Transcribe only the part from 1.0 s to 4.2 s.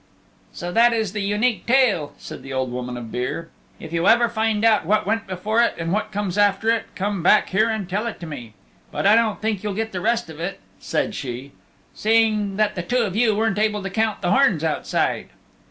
the Unique Tale," said the Old Woman of Beare. "If you